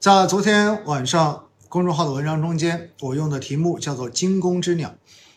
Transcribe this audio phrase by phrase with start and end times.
[0.00, 4.94] 在昨天晚上公众号的文章中间，我用的题目叫做“惊弓之鸟”。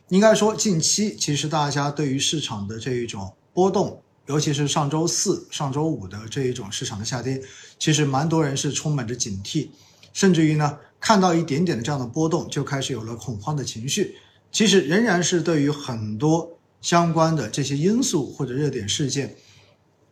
[0.10, 7.42] 应该说，近期其实大家对于市场的这一种波动，尤其是上周四、上周五的这一种市场的下跌，
[7.80, 9.70] 其实蛮多人是充满着警惕，
[10.14, 14.16] 甚至于呢，看到一点点的这样的波动，就开始有了恐慌的情绪。
[14.52, 16.48] 其实仍然是对于很多
[16.84, 19.36] 相关的这些因素或者热点事件，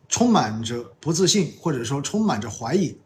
[0.08, 2.98] 充满着不自信，或者说充满着怀疑。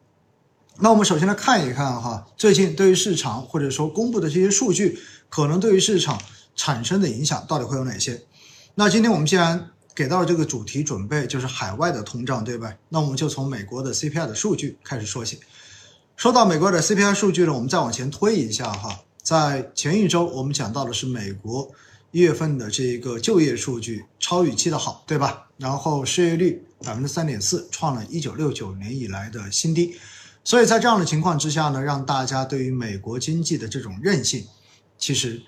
[0.80, 5.00] 那我们首先来看一看哈，最近对于市场或者说公布的这些数据，
[5.30, 6.20] 可能对于市场
[6.56, 8.24] 产生的影响到底会有哪些？
[8.75, 12.74] 那今天我们既然给到了这个主题，准备就是海外的通胀，对吧？
[12.89, 15.39] 那我们就从美国的 CPI 的数据开始说起。
[16.18, 21.71] 说到美国的 CPI 数据呢，我们再往前推一下哈，在前一周我们讲到的是美国
[22.11, 25.47] 一月份的这个就业数据超预期的好，对吧？
[25.58, 29.96] 然后失业率百分之三点四，创了一九六九年以来的新低。
[30.43, 34.45] 所以在这样的情况之下呢，让大家对于美国经济的这种韧性，
[34.97, 35.42] 其实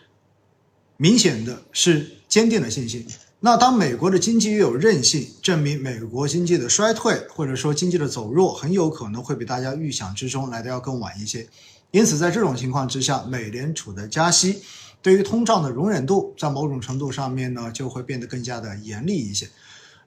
[0.97, 3.05] 明显的是坚定的信心。
[3.41, 11.47] 那当美国的经济越有韧性，证明美国经济的衰退或者说经济的走弱，很有可能会比大家预想之中来的要更晚一些。
[11.91, 14.61] 因此，在这种情况之下，美联储的加息
[15.01, 19.47] 对于通胀的容忍度，在某种程度上面呢，就会变得更加的严厉一些。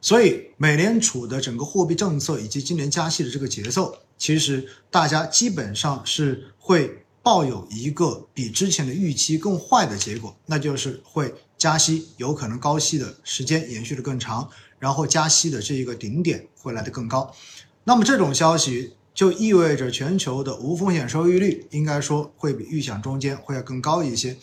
[0.01, 17.35] 所以，美联储的整个货币政策以及今年加息的这个节奏，其实大家基本上是会抱有一个比之前的预期更坏的结果，那就是会加息，有可能高息的时间延续的更长，然后加息的这一个顶点会来得更高。
[17.83, 24.37] 那么这种消息就意味着全球的无风险收益率应该说会比预想中间会要更高一些，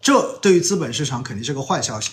[0.00, 2.12] 这对于资本市场肯定是个坏消息。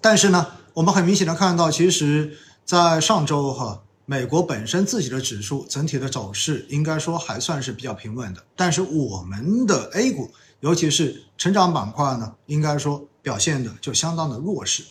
[0.00, 0.55] 但是呢？
[0.76, 8.44] 我们很明显的看到，其实，在上周哈，美国本身自己的指数整体的走势应该说还算是比较平稳的。
[8.54, 14.84] 但是我们的 A 股，尤其是成长板块呢，应该说表现的就相当的弱势。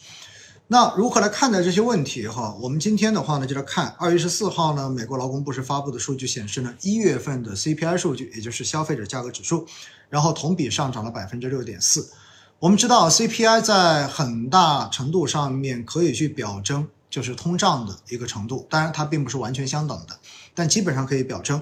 [0.66, 2.57] 那如何来看待这些问题哈？
[2.59, 9.67] 我们今天的话呢，就来看二月十四号呢，美国劳工部是发布的数据显示呢，一月份的 CPI 数据，也就是消费者价格指数，
[10.09, 12.09] 然后同比上涨了百分之六点四。
[12.59, 20.17] 我们知道 CPI 在很大程度上面可以去表征就是通胀的一个程度，当然它并不是完全相等的，
[20.53, 21.61] 但基本上可以表征。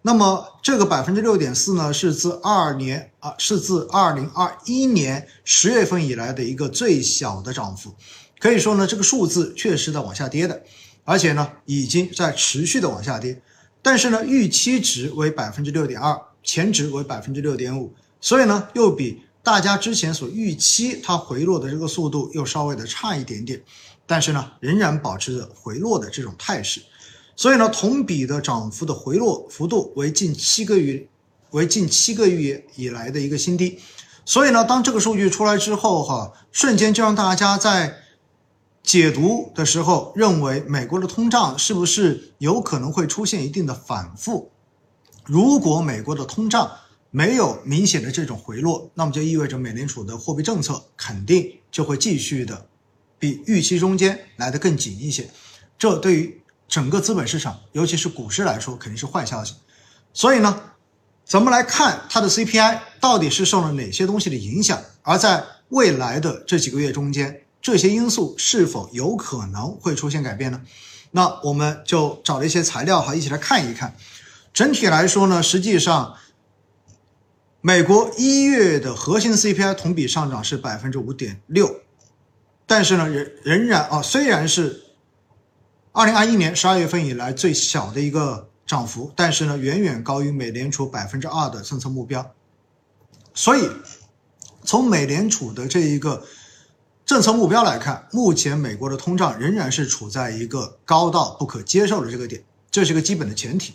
[0.00, 7.94] 那么这个百分之六点四呢，是自二年啊，是自二零二一年十月份以来的一个最小的涨幅，
[8.38, 10.62] 可以说呢，这个数字确实在往下跌的，
[11.04, 13.38] 而且呢，已经在持续的往下跌。
[13.82, 19.22] 但是呢，预期值为百分之六点二，前值为百分之六点五，所以呢，又比。
[19.42, 23.62] 大家之前所预期它回落的这个速度又稍微的差一点点，
[24.06, 26.82] 但是呢，仍然保持着回落的这种态势，
[27.34, 31.08] 所以呢，同比的涨幅的回落幅度为近七个月，
[31.52, 33.78] 为近七个月以来的一个新低。
[34.26, 37.96] 所以呢，当这个数据出来之后，哈，瞬间就让大家在
[38.82, 44.50] 解读的时候认为美国的通胀是不是有可能会出现一定的反复？
[45.24, 46.70] 如果美国的通胀，
[47.12, 52.66] 没有明显的这种回落，那么就意味着美联储的货币政策肯定就会继续的
[53.18, 55.28] 比预期中间来的更紧一些。
[55.76, 59.54] 这对于整个资本市场，尤其是股市来说，肯定是坏消息。
[60.14, 60.62] 所以呢，
[61.24, 70.60] 咱们来看它的 CPI 到底是受了哪些东西的影响，而在未来的这几个月中间，这些因素是否有可能会出现改变呢？
[71.10, 73.96] 那我们就找了一些材料哈，一起来看一看。
[74.54, 76.14] 整体来说呢，实际上。
[77.62, 81.80] 美国一月的核心 CPI 同比上涨是百分之五点六，
[82.66, 84.82] 但是呢，仍仍然啊，虽然是
[85.92, 92.34] 二零二一年十二月份以来最小的一个涨幅，但是呢，远远高于美联储百分之二的政策目标。
[93.34, 93.68] 所以，
[94.64, 96.24] 从美联储的这一个
[97.04, 103.74] 政策目标来看，目前美国的通胀仍然是处在一个高到不可接受的这个点，这是个基本的前提。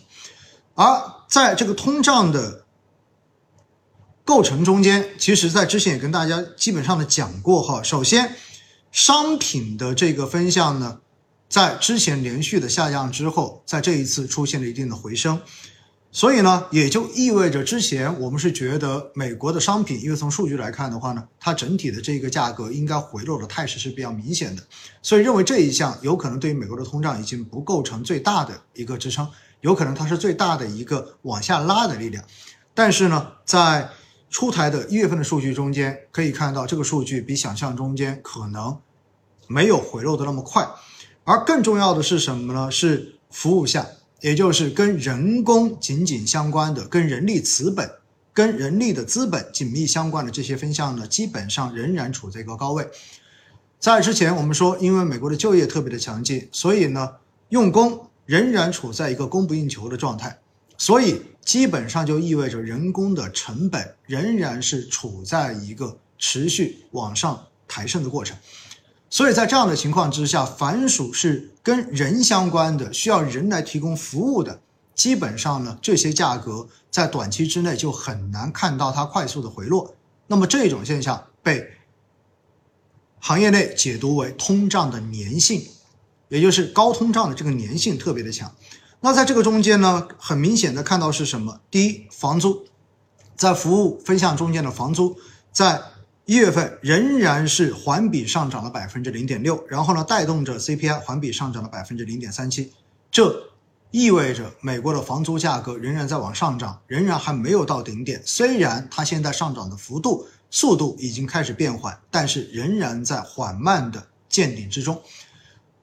[0.74, 2.65] 而在这个通胀的
[4.26, 7.80] 构成中间，其实在之前也跟大家基本上的讲过哈。
[7.80, 8.34] 首先，
[8.90, 10.98] 商品的这个分项呢，
[11.48, 15.40] 在之前连续的下降之后，在这一次出现了一定的回升，
[16.10, 24.62] 所以呢，也就意味着之前我们是觉得美国的商品，因为从数据来看的话呢，它整体的这个价格应该回落的态势是比较明显的，
[25.02, 29.28] 所以认为这一项有可能对于美国的通胀已经不构成最大的一个支撑，
[29.60, 32.24] 有可能它是最大的一个往下拉的力量，
[32.74, 33.88] 但是呢，在
[34.28, 38.78] 出台的一月份的数据中间可以看到，这个数据比想象中间可能
[39.46, 40.68] 没有回落的那么快，
[41.24, 42.70] 而更重要的是什么呢？
[42.70, 43.86] 是服务项，
[44.20, 47.90] 也就是跟人工紧紧相关的、跟人力资本、
[48.34, 52.88] 跟人力的资本紧密相关的这些分项呢，基本上仍然处在一个高位。
[53.78, 57.12] 在之前我们说，因为美国的就业特别的强劲，所以呢，
[57.50, 60.38] 用工仍然处在一个供不应求的状态，
[60.78, 68.36] 所以基本上就意味着人工的成本仍然是处在一个持续往上抬升的过程。
[69.08, 74.60] 所以在这样的情况之下，凡属是跟人相关的、需要人来提供服务的，
[74.94, 79.94] 基本上呢，这些价格在短期之内就很难看到它快速的回落。
[80.26, 81.70] 那么这种现象被
[83.20, 85.64] 行业内解读为通胀的粘性，
[86.28, 88.52] 也就是高通胀的这个粘性特别的强。
[89.00, 91.60] 那在这个中间呢，很明显的看到是什么？
[91.70, 92.66] 第一，房租
[93.36, 95.16] 在服务分项中间的房租
[95.52, 95.82] 在。
[96.28, 102.72] 一月份仍然是环比上涨了百分之零点六，然后呢，带动着 CPI 环比上涨了百分之零点三七，
[103.12, 103.48] 这
[103.92, 108.20] 意味着美国的房租价格仍然在往上涨，仍然还没有到顶点。
[108.26, 115.00] 虽然它现在上涨的幅度、速度已经开始变缓，但是仍然在缓慢的见顶之中。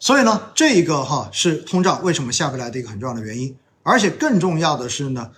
[0.04, 3.56] 所以呢，这一个哈是通胀为什么下不来的一个很重要的原因。
[3.84, 5.32] 而且更重要的是呢，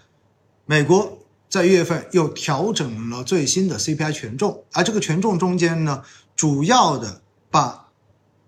[0.65, 1.19] 美国。
[1.47, 6.01] 在一月份又调整了最新的 CPI 权重，而这个权重中间呢，
[6.35, 7.21] 主要的
[7.51, 7.89] 把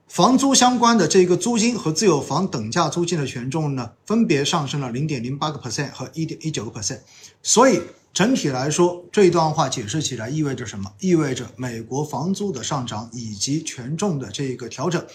[0.07, 6.99] 房租相关的这个租金和自有房等价租金的权重呢，分别上升了零点零八个 percent 和一点一九个 percent。
[7.43, 7.79] 所以
[8.11, 10.91] 整体来说，这一段话解释起来意味着什么？
[10.99, 15.05] 意味着美国房租的上涨以及权重的这个调整，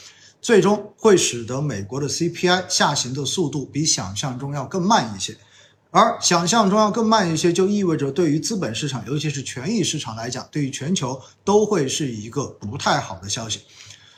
[0.42, 5.36] 最终会使得美国的 CPI 下行的速度比想象中要更慢一些。
[5.92, 13.60] 而想象中要更慢一些，就意味着对于资本市场，尤其是权益市场来讲，对于全球都会是一个不太好的消息。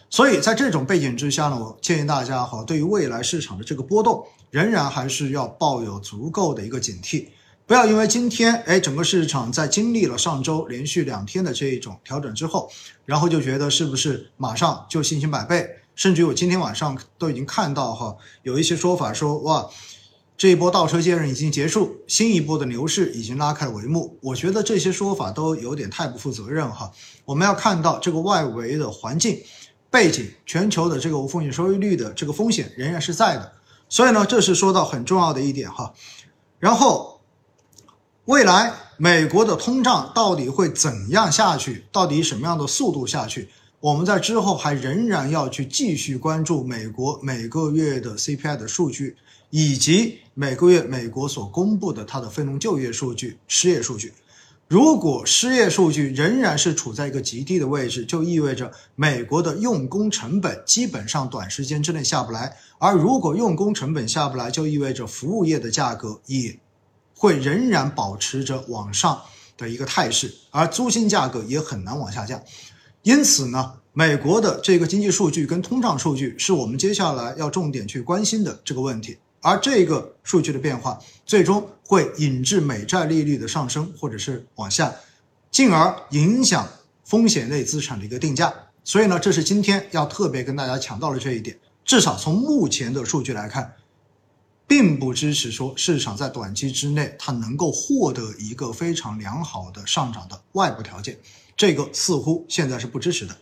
[0.09, 7.27] 所以在这种背景之下呢，我建议大家哈，对于未来市场的这个波动，仍然还是要抱有足够的一个警惕，
[7.67, 12.71] 不要因为今天哎整个市场在经历了上周连续两天的这一种调整之后，
[13.05, 19.69] 然后就觉得是不是马上就信心百倍，甚至于我今天晚上都已经看到哈，有一些说法说哇。
[20.37, 24.19] 这一波倒车接刃已经结束，新一波的牛市已经拉开帷幕。
[24.21, 26.91] 我觉得这些说法都有点太不负责任哈。
[27.25, 29.41] 我们要看到这个外围的环境
[29.91, 33.53] 背景，全球的这个无风险收益率的这个风险仍然是在的。
[33.89, 35.95] 所以呢，这是说到很重要的一点哈。
[36.59, 37.21] 然后，
[38.25, 41.87] 未来美国的通胀到底会怎样下去？
[41.93, 43.51] 到底什么样的速度下去？
[43.85, 49.15] 我们在之后还仍然要去继续关注美国每个月的 CPI 的数据。
[49.51, 54.13] 以及每个月美国所公布的它的非农就业数据、失业数据，
[54.67, 62.57] 如果失业数据仍然是处在一个极低的位置，就意味着美国的用工成本基本上短时间之内下不来。
[62.79, 66.59] 而如果用工成本下不来，就意味着服务业的价格也
[67.15, 69.21] 会仍然保持着往上
[69.57, 72.43] 的一个态势，而租金价格也很难往下降。
[73.05, 79.19] 因此呢，美国的这个经济数据跟通胀数据是我们接下来要重点去关心的这个问题。
[79.43, 84.91] 而这个数据的变化，最终会引致美债利率的上升或者是往下，
[85.51, 86.67] 进而影响
[87.05, 88.51] 风险类资产的一个定价。
[88.83, 91.59] 所以呢，这是今天要特别跟大家强调的这一点。
[91.85, 93.75] 至少从目前的数据来看，
[94.67, 101.19] 并不支持说市场在短期之内它能够获得一个非常良好的上涨的外部条件，
[101.57, 103.37] 这个似乎现在是不支持的。